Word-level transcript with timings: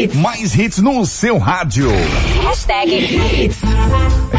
hits. 0.00 0.14
Mais 0.16 0.54
hits 0.54 0.78
no 0.78 1.04
seu 1.04 1.38
rádio. 1.38 1.90
Hashtag 2.42 2.90
Hits. 2.94 3.58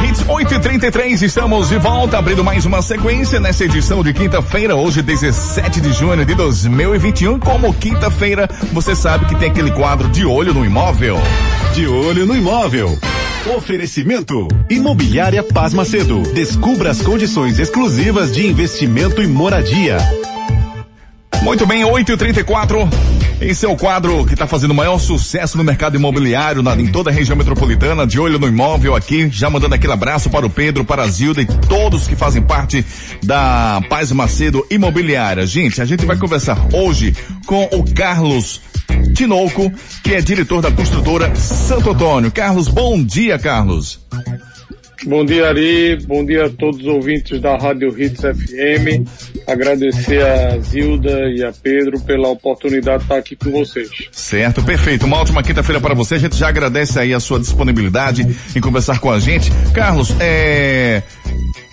Hits 0.04 0.26
8 0.28 0.54
e 0.54 0.60
33 0.60 1.22
estamos 1.22 1.70
de 1.70 1.78
volta, 1.78 2.18
abrindo 2.18 2.44
mais 2.44 2.65
uma 2.65 2.81
sequência 2.81 3.40
nessa 3.40 3.66
edição 3.66 4.04
de 4.04 4.13
quinta-feira, 4.13 4.76
hoje 4.76 5.02
17 5.02 5.82
de 5.82 5.94
junho 5.94 6.26
de 6.26 6.34
2021. 6.34 7.39
Como 7.39 7.74
quinta-feira, 7.74 8.50
você 8.72 8.96
sabe 8.96 9.26
que 9.26 9.36
tem 9.36 9.50
aquele 9.50 9.72
quadro 9.72 10.10
de 10.10 10.26
olho 10.26 10.54
no 10.54 10.65
imóvel. 10.65 11.18
De 11.73 11.87
olho 11.87 12.26
no 12.26 12.36
imóvel. 12.36 12.97
Oferecimento. 13.55 14.47
Imobiliária 14.69 15.44
Paz 15.44 15.73
Macedo. 15.73 16.22
Descubra 16.34 16.91
as 16.91 17.02
condições 17.02 17.59
exclusivas 17.59 18.32
de 18.32 18.48
investimento 18.48 19.22
e 19.22 19.28
moradia. 19.28 19.98
Muito 21.44 21.66
bem, 21.66 21.84
8 21.84 22.16
e 23.41 23.45
34 23.45 23.52
esse 23.52 23.66
é 23.66 23.76
quadro 23.76 24.26
que 24.26 24.34
está 24.34 24.45
fazendo 24.45 24.72
o 24.72 24.76
maior 24.76 25.00
sucesso 25.00 25.58
no 25.58 25.63
mercado 25.63 25.95
imobiliário 25.95 26.62
na, 26.62 26.76
em 26.76 26.88
toda 26.88 27.09
a 27.09 27.13
região 27.13 27.36
metropolitana, 27.36 28.05
de 28.05 28.20
olho 28.20 28.38
no 28.38 28.48
imóvel 28.48 28.95
aqui, 28.95 29.30
já 29.32 29.49
mandando 29.49 29.73
aquele 29.73 29.94
abraço 29.94 30.30
para 30.30 30.45
o 30.45 30.49
Pedro, 30.49 30.86
para 30.86 31.04
a 31.04 31.08
Zilda 31.08 31.41
e 31.41 31.46
todos 31.46 32.08
que 32.08 32.16
fazem 32.16 32.41
parte 32.41 32.85
da 33.23 33.82
Paz 33.90 34.12
Macedo 34.12 34.66
Imobiliária. 34.70 35.46
Gente, 35.48 35.82
a 35.82 35.85
gente 35.85 36.05
vai 36.05 36.18
conversar 36.18 36.58
hoje 36.72 37.16
com 37.48 37.63
o 37.72 37.84
Carlos 37.94 38.62
Tinoco, 39.16 39.71
que 40.04 40.13
é 40.13 40.21
diretor 40.21 40.62
da 40.62 40.71
construtora 40.71 41.35
Santo 41.35 41.91
Antônio. 41.91 42.32
Carlos, 42.32 42.68
bom 42.68 43.04
dia, 43.04 43.40
Carlos. 43.40 43.99
Bom 45.05 45.26
dia, 45.26 45.50
Ari. 45.50 45.98
Bom 46.05 46.23
dia 46.23 46.46
a 46.46 46.50
todos 46.50 46.82
os 46.82 46.86
ouvintes 46.86 47.41
da 47.41 47.58
Rádio 47.58 48.00
Hits 48.00 48.22
FM. 48.22 49.08
Agradecer 49.48 50.24
a 50.24 50.60
Zilda 50.60 51.27
e 51.30 51.44
a 51.44 51.52
Pedro 51.52 52.00
pela 52.02 52.30
oportunidade 52.30 53.00
de 53.00 53.04
estar 53.05 53.18
aqui 53.18 53.36
com 53.36 53.50
vocês. 53.52 53.90
Certo, 54.12 54.62
perfeito. 54.62 55.05
Uma 55.08 55.18
ótima 55.18 55.41
quinta-feira 55.41 55.82
para 55.82 55.96
você. 55.96 56.16
A 56.16 56.20
gente 56.20 56.35
já 56.35 56.49
agradece 56.49 56.99
aí 56.99 57.13
a 57.13 57.20
sua 57.20 57.40
disponibilidade 57.40 58.27
em 58.55 58.62
conversar 58.62 58.99
com 58.99 59.10
a 59.10 59.20
gente. 59.20 59.52
Carlos, 59.74 60.13
é... 60.20 61.02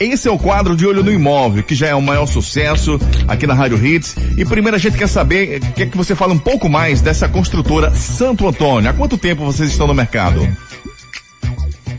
Esse 0.00 0.28
é 0.28 0.30
o 0.30 0.38
quadro 0.38 0.76
de 0.76 0.86
Olho 0.86 1.02
no 1.02 1.12
Imóvel, 1.12 1.62
que 1.62 1.74
já 1.74 1.88
é 1.88 1.94
o 1.94 2.00
maior 2.00 2.26
sucesso 2.26 3.00
aqui 3.26 3.46
na 3.46 3.54
Rádio 3.54 3.84
Hits. 3.84 4.16
E 4.38 4.44
primeiro 4.44 4.76
a 4.76 4.80
gente 4.80 4.96
quer 4.96 5.08
saber, 5.08 5.60
quer 5.74 5.90
que 5.90 5.96
você 5.96 6.14
fale 6.14 6.32
um 6.32 6.38
pouco 6.38 6.68
mais 6.68 7.00
dessa 7.02 7.28
construtora 7.28 7.90
Santo 7.90 8.46
Antônio. 8.46 8.88
Há 8.88 8.94
quanto 8.94 9.18
tempo 9.18 9.44
vocês 9.44 9.70
estão 9.70 9.86
no 9.86 9.94
mercado? 9.94 10.48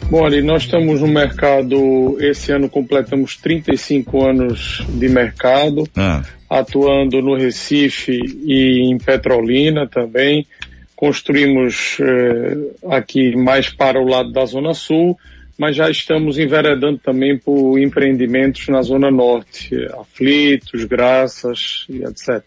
Bom, 0.09 0.25
ali 0.25 0.41
nós 0.41 0.63
estamos 0.63 1.01
no 1.01 1.07
mercado, 1.07 2.17
esse 2.19 2.51
ano 2.51 2.67
completamos 2.67 3.37
35 3.37 4.25
anos 4.25 4.83
de 4.89 5.07
mercado, 5.07 5.83
ah. 5.95 6.23
atuando 6.49 7.21
no 7.21 7.37
Recife 7.37 8.19
e 8.43 8.89
em 8.91 8.97
Petrolina 8.97 9.87
também. 9.87 10.47
Construímos 10.95 11.97
eh, 12.01 12.57
aqui 12.89 13.35
mais 13.35 13.69
para 13.69 14.01
o 14.01 14.05
lado 14.09 14.31
da 14.31 14.43
Zona 14.47 14.73
Sul, 14.73 15.15
mas 15.55 15.75
já 15.75 15.91
estamos 15.91 16.39
enveredando 16.39 16.97
também 16.97 17.37
por 17.37 17.77
empreendimentos 17.77 18.67
na 18.67 18.81
Zona 18.81 19.11
Norte, 19.11 19.75
aflitos, 19.93 20.85
graças 20.85 21.85
e 21.87 22.03
etc. 22.03 22.43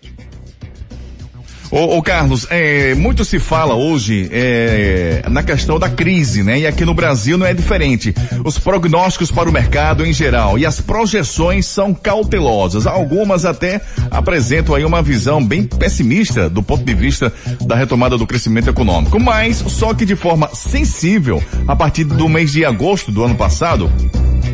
Ô, 1.72 1.96
ô 1.96 2.02
Carlos, 2.02 2.46
é, 2.50 2.94
muito 2.94 3.24
se 3.24 3.38
fala 3.38 3.74
hoje 3.74 4.28
é, 4.30 5.22
na 5.30 5.42
questão 5.42 5.78
da 5.78 5.88
crise, 5.88 6.42
né? 6.42 6.60
E 6.60 6.66
aqui 6.66 6.84
no 6.84 6.92
Brasil 6.92 7.38
não 7.38 7.46
é 7.46 7.54
diferente. 7.54 8.14
Os 8.44 8.58
prognósticos 8.58 9.30
para 9.30 9.48
o 9.48 9.52
mercado 9.52 10.04
em 10.04 10.12
geral 10.12 10.58
e 10.58 10.66
as 10.66 10.82
projeções 10.82 11.64
são 11.64 11.94
cautelosas. 11.94 12.86
Algumas 12.86 13.46
até 13.46 13.80
apresentam 14.10 14.74
aí 14.74 14.84
uma 14.84 15.00
visão 15.00 15.42
bem 15.42 15.64
pessimista 15.64 16.50
do 16.50 16.62
ponto 16.62 16.84
de 16.84 16.92
vista 16.92 17.32
da 17.62 17.74
retomada 17.74 18.18
do 18.18 18.26
crescimento 18.26 18.68
econômico. 18.68 19.18
Mas 19.18 19.56
só 19.56 19.94
que 19.94 20.04
de 20.04 20.14
forma 20.14 20.50
sensível, 20.52 21.42
a 21.66 21.74
partir 21.74 22.04
do 22.04 22.28
mês 22.28 22.52
de 22.52 22.66
agosto 22.66 23.10
do 23.10 23.24
ano 23.24 23.34
passado, 23.34 23.90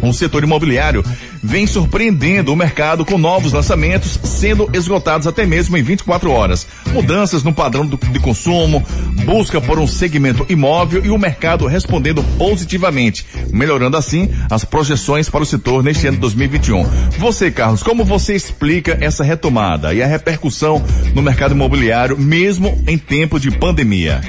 o 0.03 0.13
setor 0.13 0.45
imobiliário 0.45 1.05
vem 1.43 1.67
surpreendendo 1.67 2.53
o 2.53 2.57
mercado 2.57 3.05
com 3.05 3.17
novos 3.17 3.53
lançamentos 3.53 4.19
sendo 4.25 4.69
esgotados 4.73 5.27
até 5.27 5.47
mesmo 5.47 5.77
em 5.77 5.83
24 5.83 6.31
horas. 6.31 6.67
Mudanças 6.93 7.43
no 7.43 7.53
padrão 7.53 7.87
do, 7.87 7.97
de 7.97 8.19
consumo, 8.21 8.85
busca 9.25 9.61
por 9.61 9.79
um 9.79 9.87
segmento 9.87 10.47
imóvel 10.49 11.05
e 11.05 11.11
o 11.11 11.19
mercado 11.19 11.67
respondendo 11.67 12.23
positivamente, 12.37 13.27
melhorando 13.51 13.97
assim 13.97 14.31
as 14.51 14.65
projeções 14.65 15.29
para 15.29 15.43
o 15.43 15.47
setor 15.47 15.83
neste 15.83 16.07
ano 16.07 16.17
de 16.17 16.21
2021. 16.23 16.85
Você, 17.19 17.51
Carlos, 17.51 17.83
como 17.83 18.05
você 18.05 18.35
explica 18.35 18.99
essa 19.01 19.25
retomada 19.25 19.95
e 19.95 20.03
a 20.03 20.07
repercussão 20.07 20.83
no 21.15 21.23
mercado 21.23 21.55
imobiliário 21.55 22.19
mesmo 22.19 22.83
em 22.87 22.99
tempo 22.99 23.39
de 23.39 23.51
pandemia? 23.51 24.21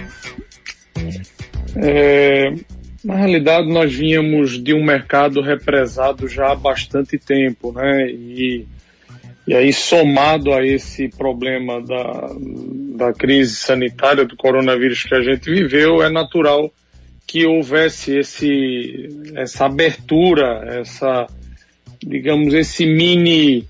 É, 1.76 2.54
na 3.04 3.16
realidade, 3.16 3.72
nós 3.72 3.94
vínhamos 3.94 4.62
de 4.62 4.74
um 4.74 4.84
mercado 4.84 5.42
represado 5.42 6.28
já 6.28 6.52
há 6.52 6.56
bastante 6.56 7.18
tempo, 7.18 7.72
né? 7.72 8.10
E, 8.10 8.66
e 9.48 9.56
aí, 9.56 9.72
somado 9.72 10.54
a 10.54 10.66
esse 10.66 11.08
problema 11.10 11.82
da, 11.82 12.30
da 12.98 13.14
crise 13.14 13.56
sanitária 13.56 14.26
do 14.26 14.36
coronavírus 14.36 15.04
que 15.04 15.16
a 15.16 15.22
gente 15.22 15.50
viveu, 15.50 16.04
é 16.04 16.10
natural 16.10 16.72
que 17.26 17.46
houvesse 17.46 18.18
esse, 18.18 19.08
essa 19.36 19.66
abertura, 19.66 20.80
essa, 20.80 21.28
digamos, 22.04 22.54
esse 22.54 22.86
mini, 22.86 23.68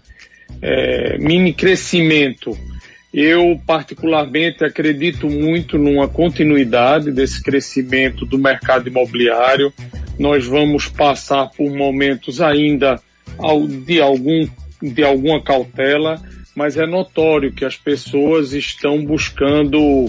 é, 0.62 1.18
mini 1.18 1.54
crescimento 1.54 2.58
eu, 3.14 3.60
particularmente, 3.66 4.64
acredito 4.64 5.28
muito 5.28 5.78
numa 5.78 6.08
continuidade 6.08 7.12
desse 7.12 7.42
crescimento 7.42 8.26
do 8.26 8.38
mercado 8.38 8.88
imobiliário. 8.88 9.74
Nós 10.18 10.46
vamos 10.46 10.88
passar 10.88 11.48
por 11.48 11.72
momentos 11.72 12.40
ainda 12.40 13.02
de, 13.86 14.00
algum, 14.00 14.48
de 14.82 15.04
alguma 15.04 15.42
cautela, 15.42 16.22
mas 16.56 16.78
é 16.78 16.86
notório 16.86 17.52
que 17.52 17.66
as 17.66 17.76
pessoas 17.76 18.54
estão 18.54 19.04
buscando 19.04 20.08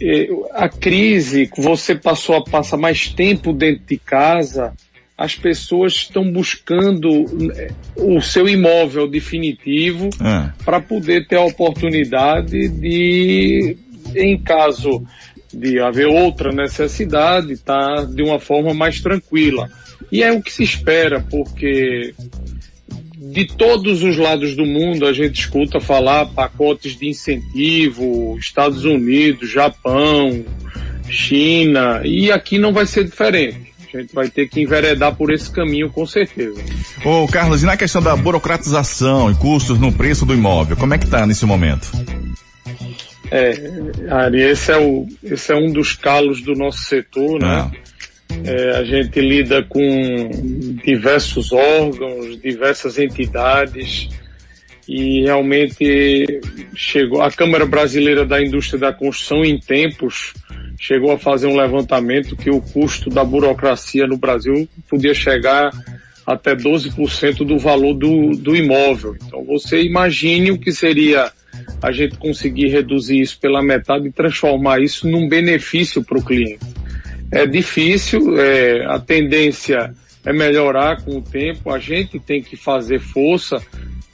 eh, 0.00 0.28
a 0.52 0.68
crise, 0.68 1.50
você 1.56 1.94
passou 1.94 2.36
a 2.36 2.44
passar 2.44 2.76
mais 2.76 3.08
tempo 3.08 3.52
dentro 3.52 3.84
de 3.86 3.98
casa, 3.98 4.74
as 5.20 5.34
pessoas 5.34 5.92
estão 5.92 6.32
buscando 6.32 7.26
eh, 7.54 7.70
o 7.94 8.22
seu 8.22 8.48
imóvel 8.48 9.06
definitivo 9.06 10.08
ah. 10.18 10.54
para 10.64 10.80
poder 10.80 11.26
ter 11.26 11.36
a 11.36 11.44
oportunidade 11.44 12.68
de, 12.70 13.76
em 14.16 14.38
caso 14.38 15.04
de 15.52 15.78
haver 15.78 16.06
outra 16.06 16.50
necessidade, 16.50 17.52
estar 17.52 17.96
tá, 17.96 18.04
de 18.04 18.22
uma 18.22 18.38
forma 18.40 18.72
mais 18.72 19.02
tranquila. 19.02 19.68
E 20.10 20.22
é 20.22 20.32
o 20.32 20.40
que 20.40 20.50
se 20.50 20.62
espera, 20.62 21.20
porque 21.20 22.14
de 23.18 23.46
todos 23.46 24.02
os 24.02 24.16
lados 24.16 24.56
do 24.56 24.64
mundo 24.64 25.06
a 25.06 25.12
gente 25.12 25.38
escuta 25.38 25.80
falar 25.80 26.24
pacotes 26.28 26.98
de 26.98 27.06
incentivo, 27.06 28.38
Estados 28.38 28.86
Unidos, 28.86 29.50
Japão, 29.50 30.46
China, 31.10 32.00
e 32.06 32.32
aqui 32.32 32.58
não 32.58 32.72
vai 32.72 32.86
ser 32.86 33.04
diferente. 33.04 33.69
A 33.92 34.00
gente 34.00 34.14
vai 34.14 34.28
ter 34.28 34.48
que 34.48 34.60
enveredar 34.60 35.14
por 35.14 35.32
esse 35.32 35.50
caminho 35.50 35.90
com 35.90 36.06
certeza. 36.06 36.62
Ô 37.04 37.26
Carlos, 37.26 37.62
e 37.62 37.66
na 37.66 37.76
questão 37.76 38.02
da 38.02 38.14
burocratização 38.14 39.30
e 39.30 39.34
custos 39.34 39.78
no 39.78 39.92
preço 39.92 40.24
do 40.24 40.34
imóvel, 40.34 40.76
como 40.76 40.94
é 40.94 40.98
que 40.98 41.04
está 41.04 41.26
nesse 41.26 41.44
momento? 41.44 41.90
É, 43.30 43.54
Ari, 44.10 44.42
esse 44.42 44.72
é, 44.72 44.78
o, 44.78 45.06
esse 45.22 45.52
é 45.52 45.56
um 45.56 45.72
dos 45.72 45.94
calos 45.94 46.42
do 46.42 46.54
nosso 46.54 46.78
setor, 46.78 47.40
né? 47.40 47.46
Ah. 47.46 47.70
É, 48.44 48.76
a 48.78 48.84
gente 48.84 49.20
lida 49.20 49.62
com 49.62 49.80
diversos 50.84 51.52
órgãos, 51.52 52.40
diversas 52.40 52.98
entidades 52.98 54.08
e 54.88 55.22
realmente 55.22 56.40
chegou 56.74 57.22
a 57.22 57.30
Câmara 57.30 57.66
Brasileira 57.66 58.24
da 58.24 58.42
Indústria 58.42 58.78
da 58.78 58.92
Construção 58.92 59.44
em 59.44 59.58
tempos 59.58 60.32
chegou 60.80 61.12
a 61.12 61.18
fazer 61.18 61.46
um 61.46 61.56
levantamento 61.56 62.34
que 62.34 62.48
o 62.48 62.58
custo 62.58 63.10
da 63.10 63.22
burocracia 63.22 64.06
no 64.06 64.16
Brasil 64.16 64.66
podia 64.88 65.12
chegar 65.12 65.70
até 66.26 66.56
12% 66.56 67.44
do 67.44 67.58
valor 67.58 67.92
do, 67.92 68.30
do 68.30 68.56
imóvel. 68.56 69.14
Então 69.26 69.44
você 69.44 69.82
imagine 69.82 70.50
o 70.50 70.58
que 70.58 70.72
seria 70.72 71.30
a 71.82 71.92
gente 71.92 72.16
conseguir 72.16 72.68
reduzir 72.68 73.20
isso 73.20 73.38
pela 73.38 73.62
metade 73.62 74.08
e 74.08 74.12
transformar 74.12 74.80
isso 74.80 75.06
num 75.06 75.28
benefício 75.28 76.02
para 76.02 76.18
o 76.18 76.24
cliente. 76.24 76.64
É 77.30 77.46
difícil, 77.46 78.40
é, 78.40 78.86
a 78.86 78.98
tendência 78.98 79.94
é 80.24 80.32
melhorar 80.32 81.02
com 81.02 81.18
o 81.18 81.22
tempo, 81.22 81.70
a 81.70 81.78
gente 81.78 82.18
tem 82.18 82.42
que 82.42 82.56
fazer 82.56 83.00
força, 83.00 83.62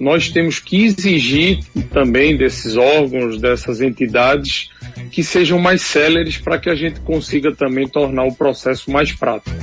nós 0.01 0.31
temos 0.31 0.59
que 0.59 0.85
exigir 0.85 1.61
também 1.93 2.37
desses 2.37 2.77
órgãos, 2.77 3.41
dessas 3.41 3.81
entidades, 3.81 4.69
que 5.17 5.25
sejam 5.25 5.59
mais 5.59 5.81
céleres 5.81 6.37
para 6.37 6.59
que 6.59 6.69
a 6.69 6.75
gente 6.75 7.01
consiga 7.01 7.51
também 7.51 7.89
tornar 7.89 8.25
o 8.25 8.35
processo 8.35 8.91
mais 8.91 9.13
prático. 9.13 9.57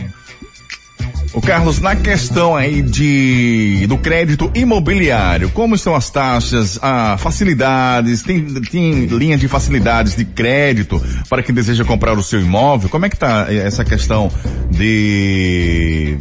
O 1.32 1.40
Carlos, 1.40 1.80
na 1.80 1.96
questão 1.96 2.56
aí 2.56 2.82
de 2.82 3.86
do 3.86 3.96
crédito 4.00 4.52
imobiliário, 4.56 5.52
como 5.52 5.76
estão 5.76 5.94
as 5.94 6.10
taxas, 6.10 6.80
a 6.82 7.20
facilidades, 7.20 8.24
tem, 8.24 8.44
tem 8.64 9.06
linha 9.06 9.38
de 9.38 9.48
facilidades 9.48 10.16
de 10.16 10.26
crédito 10.26 11.00
para 11.30 11.44
quem 11.44 11.54
deseja 11.54 11.86
comprar 11.86 12.18
o 12.18 12.24
seu 12.24 12.42
imóvel? 12.42 12.90
Como 12.90 13.06
é 13.06 13.10
que 13.10 13.16
está 13.16 13.46
essa 13.54 13.86
questão 13.86 14.32
de, 14.72 16.18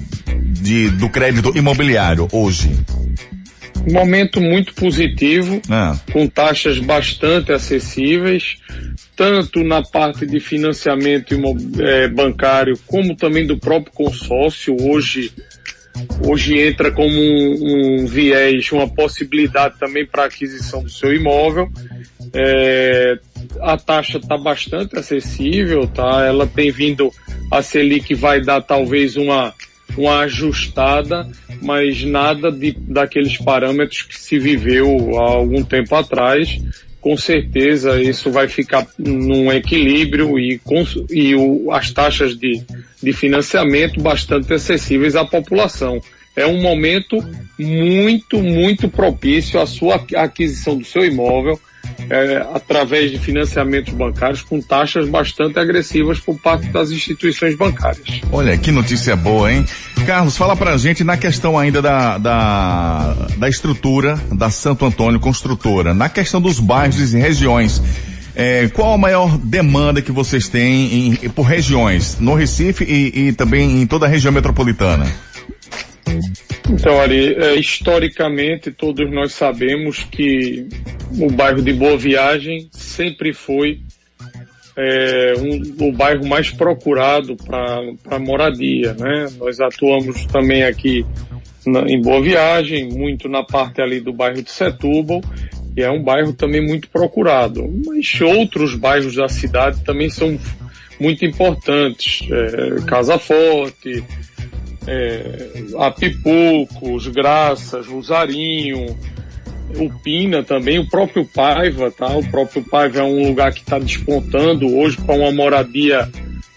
de 0.61 0.90
do 0.90 1.08
crédito 1.08 1.56
imobiliário 1.56 2.29
hoje? 2.31 2.70
Um 3.88 3.94
momento 3.94 4.40
muito 4.40 4.75
positivo, 4.75 5.61
ah. 5.69 5.96
com 6.12 6.29
taxas 6.29 6.79
bastante 6.79 7.50
acessíveis, 7.50 8.58
tanto 9.16 9.62
na 9.62 9.82
parte 9.82 10.26
de 10.26 10.40
financiamento 10.40 11.34
é, 11.80 12.08
bancário 12.08 12.78
como 12.86 13.14
também 13.16 13.46
do 13.46 13.58
próprio 13.58 13.92
consórcio. 13.92 14.76
Hoje, 14.80 15.32
hoje 16.26 16.58
entra 16.58 16.90
como 16.90 17.14
um, 17.14 18.00
um 18.02 18.06
viés, 18.06 18.70
uma 18.72 18.88
possibilidade 18.88 19.78
também 19.78 20.06
para 20.06 20.24
aquisição 20.24 20.82
do 20.82 20.90
seu 20.90 21.14
imóvel. 21.14 21.70
É, 22.34 23.18
a 23.60 23.76
taxa 23.76 24.18
está 24.18 24.38
bastante 24.38 24.98
acessível, 24.98 25.86
tá? 25.86 26.24
Ela 26.24 26.46
tem 26.46 26.70
vindo 26.70 27.12
a 27.50 27.60
Selic 27.60 28.14
vai 28.14 28.40
dar 28.40 28.62
talvez 28.62 29.16
uma 29.16 29.52
uma 29.96 30.20
ajustada, 30.20 31.28
mas 31.60 32.02
nada 32.02 32.50
de, 32.50 32.72
daqueles 32.72 33.36
parâmetros 33.36 34.02
que 34.02 34.18
se 34.18 34.38
viveu 34.38 35.18
há 35.18 35.32
algum 35.32 35.62
tempo 35.62 35.94
atrás. 35.94 36.58
Com 37.02 37.16
certeza 37.16 38.00
isso 38.00 38.31
vai 38.31 38.46
ficar 38.46 38.87
num 38.96 39.52
equilíbrio 39.52 40.38
e, 40.38 40.60
e 41.10 41.34
o, 41.34 41.72
as 41.72 41.90
taxas 41.90 42.37
de, 42.37 42.62
de 43.02 43.12
financiamento 43.12 44.00
bastante 44.00 44.54
acessíveis 44.54 45.16
à 45.16 45.25
população. 45.25 46.00
É 46.37 46.46
um 46.46 46.62
momento 46.62 47.19
muito, 47.58 48.38
muito 48.38 48.88
propício 48.88 49.60
à 49.60 49.66
sua 49.66 49.96
aquisição 50.16 50.78
do 50.78 50.84
seu 50.84 51.04
imóvel, 51.04 51.60
é, 52.12 52.46
através 52.52 53.10
de 53.10 53.18
financiamentos 53.18 53.94
bancários 53.94 54.42
com 54.42 54.60
taxas 54.60 55.08
bastante 55.08 55.58
agressivas 55.58 56.20
por 56.20 56.38
parte 56.38 56.66
das 56.66 56.90
instituições 56.90 57.56
bancárias. 57.56 58.20
Olha, 58.30 58.56
que 58.58 58.70
notícia 58.70 59.16
boa, 59.16 59.50
hein? 59.50 59.64
Carlos, 60.04 60.36
fala 60.36 60.54
pra 60.54 60.76
gente 60.76 61.02
na 61.02 61.16
questão 61.16 61.58
ainda 61.58 61.80
da, 61.80 62.18
da, 62.18 63.14
da 63.38 63.48
estrutura 63.48 64.20
da 64.30 64.50
Santo 64.50 64.84
Antônio 64.84 65.18
Construtora, 65.18 65.94
na 65.94 66.10
questão 66.10 66.38
dos 66.38 66.60
bairros 66.60 67.14
e 67.14 67.18
regiões. 67.18 67.80
É, 68.34 68.68
qual 68.68 68.92
a 68.92 68.98
maior 68.98 69.38
demanda 69.38 70.02
que 70.02 70.12
vocês 70.12 70.48
têm 70.48 71.14
em, 71.24 71.30
por 71.30 71.44
regiões, 71.44 72.18
no 72.20 72.34
Recife 72.34 72.84
e, 72.84 73.28
e 73.28 73.32
também 73.32 73.80
em 73.80 73.86
toda 73.86 74.04
a 74.04 74.08
região 74.08 74.32
metropolitana? 74.32 75.06
Então, 76.72 76.98
Ari, 76.98 77.34
é, 77.34 77.54
historicamente 77.54 78.72
todos 78.72 79.10
nós 79.12 79.34
sabemos 79.34 80.04
que 80.04 80.66
o 81.20 81.30
bairro 81.30 81.60
de 81.60 81.70
Boa 81.70 81.98
Viagem 81.98 82.70
sempre 82.72 83.34
foi 83.34 83.80
é, 84.74 85.34
um, 85.38 85.88
o 85.88 85.92
bairro 85.92 86.26
mais 86.26 86.50
procurado 86.50 87.36
para 87.36 88.19
moradia, 88.19 88.94
né? 88.94 89.28
Nós 89.38 89.60
atuamos 89.60 90.24
também 90.24 90.62
aqui 90.62 91.04
na, 91.66 91.82
em 91.82 92.00
Boa 92.00 92.22
Viagem, 92.22 92.88
muito 92.88 93.28
na 93.28 93.44
parte 93.44 93.82
ali 93.82 94.00
do 94.00 94.12
bairro 94.12 94.42
de 94.42 94.50
Setúbal, 94.50 95.20
e 95.76 95.82
é 95.82 95.90
um 95.90 96.02
bairro 96.02 96.32
também 96.32 96.66
muito 96.66 96.88
procurado. 96.88 97.70
Mas 97.84 98.19
outros 98.22 98.74
bairros 98.74 99.16
da 99.16 99.28
cidade 99.28 99.84
também 99.84 100.08
são 100.08 100.40
muito 100.98 101.22
importantes, 101.26 102.26
é, 102.30 102.80
Casa 102.86 103.19
Forte, 103.19 104.02
é, 104.87 105.64
Apipucos, 105.79 107.06
Graças, 107.08 107.87
Rosarinho, 107.87 108.96
o 109.76 109.90
Pina 110.02 110.43
também, 110.43 110.79
o 110.79 110.88
próprio 110.88 111.25
Paiva, 111.25 111.90
tá? 111.90 112.08
O 112.17 112.29
próprio 112.31 112.62
Paiva 112.62 113.00
é 113.00 113.02
um 113.02 113.29
lugar 113.29 113.52
que 113.52 113.61
está 113.61 113.79
despontando 113.79 114.76
hoje 114.76 114.96
para 114.99 115.14
uma 115.14 115.32
moradia 115.32 116.08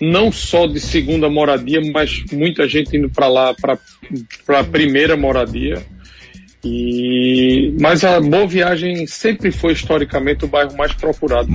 não 0.01 0.31
só 0.31 0.67
de 0.67 0.79
segunda 0.79 1.29
moradia, 1.29 1.79
mas 1.93 2.23
muita 2.31 2.67
gente 2.67 2.97
indo 2.97 3.09
para 3.09 3.27
lá 3.27 3.53
para 3.53 4.59
a 4.59 4.63
primeira 4.63 5.15
moradia. 5.15 5.81
E, 6.67 7.75
mas 7.79 8.03
a 8.03 8.19
Boa 8.19 8.47
Viagem 8.47 9.05
sempre 9.05 9.51
foi 9.51 9.73
historicamente 9.73 10.45
o 10.45 10.47
bairro 10.47 10.75
mais 10.75 10.91
procurado 10.93 11.47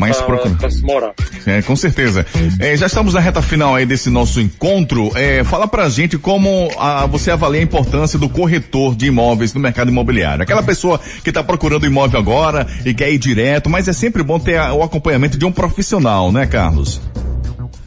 para 0.57 0.71
se 0.71 0.83
morar. 0.85 1.13
É, 1.45 1.61
com 1.63 1.75
certeza. 1.75 2.25
É, 2.61 2.77
já 2.77 2.87
estamos 2.87 3.15
na 3.15 3.21
reta 3.21 3.43
final 3.43 3.75
aí 3.75 3.85
desse 3.85 4.09
nosso 4.09 4.41
encontro. 4.41 5.11
É, 5.17 5.43
fala 5.43 5.67
pra 5.67 5.89
gente 5.89 6.17
como 6.17 6.71
a, 6.79 7.07
você 7.07 7.33
avalia 7.33 7.61
a 7.61 7.65
importância 7.65 8.21
do 8.21 8.29
corretor 8.29 8.95
de 8.95 9.07
imóveis 9.07 9.53
no 9.53 9.61
mercado 9.61 9.91
imobiliário. 9.91 10.45
Aquela 10.45 10.63
pessoa 10.63 11.01
que 11.25 11.31
está 11.31 11.43
procurando 11.43 11.85
imóvel 11.85 12.21
agora 12.21 12.65
e 12.87 12.95
quer 12.95 13.11
ir 13.11 13.19
direto, 13.19 13.69
mas 13.69 13.89
é 13.89 13.93
sempre 13.93 14.23
bom 14.23 14.39
ter 14.39 14.59
a, 14.59 14.73
o 14.73 14.83
acompanhamento 14.83 15.37
de 15.37 15.45
um 15.45 15.51
profissional, 15.51 16.31
né, 16.31 16.47
Carlos? 16.47 17.01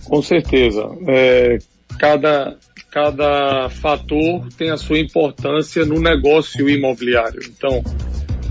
Com 0.03 0.21
certeza. 0.21 0.89
É, 1.07 1.57
cada 1.99 2.57
cada 2.93 3.69
fator 3.69 4.47
tem 4.55 4.69
a 4.69 4.77
sua 4.77 4.99
importância 4.99 5.83
no 5.83 5.99
negócio 5.99 6.69
imobiliário. 6.69 7.41
Então, 7.49 7.83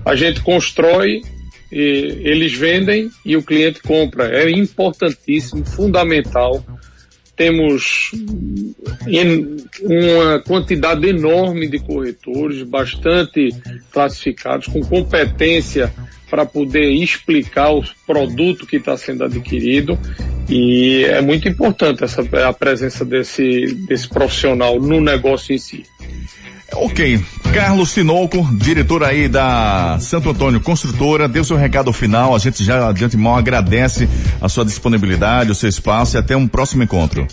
a 0.05 0.17
gente 0.17 0.41
constrói, 0.41 1.23
eles 1.71 2.53
vendem 2.53 3.09
e 3.25 3.37
o 3.37 3.43
cliente 3.43 3.81
compra. 3.81 4.37
É 4.37 4.51
importantíssimo, 4.51 5.65
fundamental. 5.65 6.65
Temos 7.37 8.11
uma 9.81 10.41
quantidade 10.41 11.07
enorme 11.07 11.69
de 11.69 11.79
corretores, 11.79 12.65
bastante 12.65 13.51
classificados, 13.93 14.67
com 14.67 14.81
competência 14.81 15.93
para 16.29 16.45
poder 16.45 16.91
explicar 16.91 17.73
o 17.73 17.85
produto 18.05 18.67
que 18.67 18.77
está 18.77 18.97
sendo 18.97 19.23
adquirido 19.23 19.97
e 20.49 21.05
é 21.05 21.21
muito 21.21 21.49
importante 21.49 22.05
essa, 22.05 22.23
a 22.47 22.53
presença 22.53 23.05
desse, 23.05 23.75
desse 23.87 24.09
profissional 24.09 24.81
no 24.81 25.01
negócio 25.01 25.55
em 25.55 25.59
si. 25.59 25.85
Ok. 26.75 27.21
Carlos 27.53 27.91
Sinoco, 27.91 28.49
diretor 28.57 29.05
aí 29.05 29.29
da 29.29 29.99
Santo 30.01 30.31
Antônio 30.31 30.61
Construtora, 30.61 31.29
deu 31.29 31.45
seu 31.45 31.57
recado 31.57 31.93
final. 31.93 32.35
A 32.35 32.39
gente 32.39 32.65
já 32.65 32.91
de 32.93 33.05
antemão 33.05 33.37
agradece 33.37 34.09
a 34.41 34.49
sua 34.49 34.65
disponibilidade, 34.65 35.51
o 35.51 35.55
seu 35.55 35.69
espaço 35.69 36.17
e 36.17 36.19
até 36.19 36.35
um 36.35 36.49
próximo 36.49 36.83
encontro. 36.83 37.27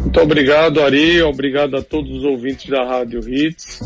Muito 0.00 0.20
obrigado, 0.20 0.82
Ari. 0.82 1.20
Obrigado 1.22 1.76
a 1.76 1.82
todos 1.82 2.10
os 2.10 2.24
ouvintes 2.24 2.70
da 2.70 2.84
Rádio 2.84 3.20
Hits. 3.28 3.80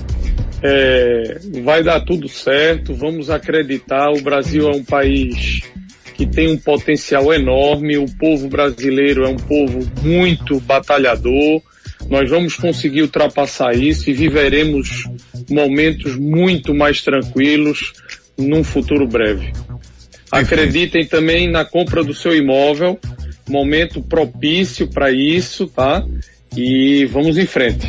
É, 0.63 1.39
vai 1.63 1.83
dar 1.83 2.01
tudo 2.01 2.29
certo, 2.29 2.95
vamos 2.95 3.29
acreditar. 3.31 4.11
O 4.11 4.23
Brasil 4.23 4.69
é 4.71 4.77
um 4.77 4.85
país 4.85 5.63
que 6.15 6.27
tem 6.27 6.53
um 6.53 6.57
potencial 6.57 7.33
enorme. 7.33 7.99
O 7.99 8.07
povo 8.19 8.49
brasileiro 8.49 9.25
é 9.25 9.29
um 9.29 9.37
povo 9.37 9.81
muito 10.03 10.59
batalhador. 10.61 11.61
Nós 12.09 12.31
vamos 12.31 12.57
conseguir 12.57 13.03
ultrapassar 13.03 13.75
isso 13.75 14.09
e 14.09 14.13
viveremos 14.13 15.05
momentos 15.51 16.17
muito 16.17 16.75
mais 16.75 17.03
tranquilos 17.03 17.93
num 18.39 18.65
futuro 18.65 19.07
breve. 19.07 19.53
Acreditem 20.31 21.07
também 21.07 21.49
na 21.49 21.65
compra 21.65 22.03
do 22.03 22.15
seu 22.15 22.35
imóvel, 22.35 22.99
momento 23.49 24.03
propício 24.03 24.89
para 24.89 25.13
isso, 25.13 25.67
tá? 25.69 26.05
E 26.57 27.05
vamos 27.07 27.39
em 27.39 27.47
frente. 27.47 27.87